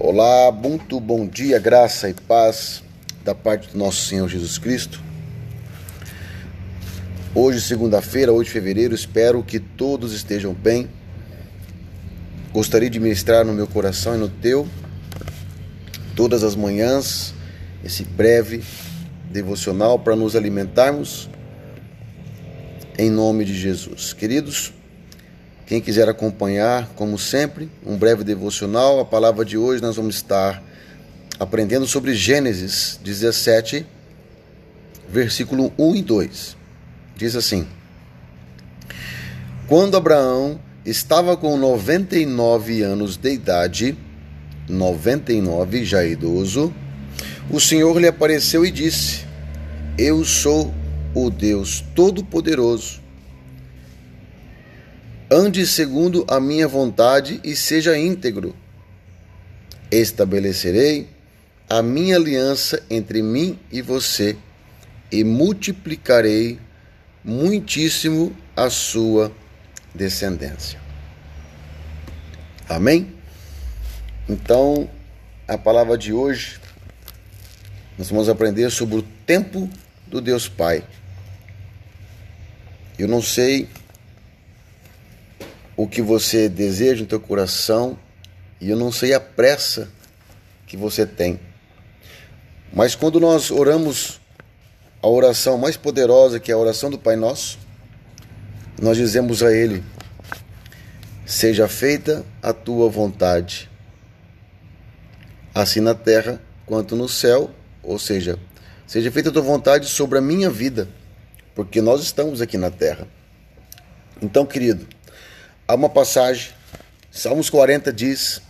[0.00, 2.84] Olá, muito bom dia, graça e paz
[3.24, 5.02] da parte do nosso Senhor Jesus Cristo.
[7.34, 10.88] Hoje, segunda-feira, 8 de fevereiro, espero que todos estejam bem.
[12.52, 14.68] Gostaria de ministrar no meu coração e no teu,
[16.14, 17.34] todas as manhãs,
[17.82, 18.62] esse breve
[19.32, 21.28] devocional para nos alimentarmos
[22.96, 24.12] em nome de Jesus.
[24.12, 24.72] Queridos,
[25.68, 30.62] quem quiser acompanhar, como sempre, um breve devocional, a palavra de hoje nós vamos estar
[31.38, 33.84] aprendendo sobre Gênesis 17,
[35.10, 36.56] versículo 1 e 2.
[37.14, 37.68] Diz assim:
[39.66, 43.94] Quando Abraão estava com 99 anos de idade,
[44.66, 46.72] 99 já idoso,
[47.50, 49.26] o Senhor lhe apareceu e disse:
[49.98, 50.72] Eu sou
[51.14, 53.06] o Deus Todo-Poderoso
[55.30, 58.56] Ande segundo a minha vontade e seja íntegro.
[59.90, 61.08] Estabelecerei
[61.68, 64.36] a minha aliança entre mim e você
[65.12, 66.58] e multiplicarei
[67.22, 69.30] muitíssimo a sua
[69.94, 70.80] descendência.
[72.66, 73.12] Amém?
[74.26, 74.88] Então,
[75.46, 76.58] a palavra de hoje,
[77.98, 79.68] nós vamos aprender sobre o tempo
[80.06, 80.82] do Deus Pai.
[82.98, 83.68] Eu não sei
[85.78, 87.96] o que você deseja no teu coração
[88.60, 89.88] e eu não sei a pressa
[90.66, 91.38] que você tem.
[92.72, 94.20] Mas quando nós oramos
[95.00, 97.60] a oração mais poderosa, que é a oração do Pai Nosso,
[98.82, 99.84] nós dizemos a Ele:
[101.24, 103.70] Seja feita a tua vontade,
[105.54, 107.52] assim na terra quanto no céu,
[107.84, 108.36] ou seja,
[108.84, 110.88] seja feita a tua vontade sobre a minha vida,
[111.54, 113.06] porque nós estamos aqui na terra.
[114.20, 114.97] Então, querido,
[115.70, 116.50] Há uma passagem,
[117.10, 118.40] Salmos 40 diz: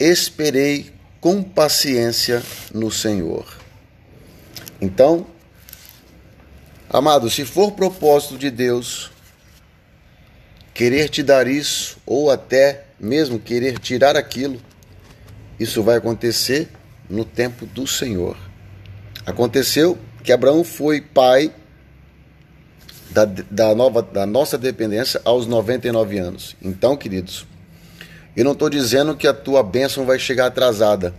[0.00, 2.42] Esperei com paciência
[2.74, 3.46] no Senhor.
[4.80, 5.24] Então,
[6.90, 9.12] amado, se for propósito de Deus
[10.74, 14.60] querer te dar isso, ou até mesmo querer tirar aquilo,
[15.56, 16.68] isso vai acontecer
[17.08, 18.36] no tempo do Senhor.
[19.24, 21.54] Aconteceu que Abraão foi pai
[23.18, 26.56] da, da, nova, da nossa dependência aos 99 anos.
[26.62, 27.46] Então, queridos,
[28.36, 31.14] eu não estou dizendo que a tua bênção vai chegar atrasada.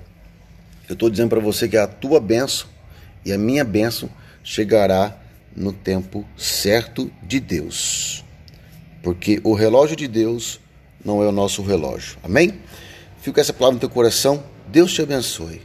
[0.88, 2.68] Eu estou dizendo para você que a tua bênção
[3.26, 4.10] e a minha bênção
[4.44, 5.16] chegará
[5.56, 8.24] no tempo certo de Deus.
[9.04, 10.60] Porque o relógio de Deus
[11.04, 12.18] não é o nosso relógio.
[12.24, 12.60] Amém?
[13.22, 14.44] Fica essa palavra no teu coração.
[14.68, 15.62] Deus te abençoe.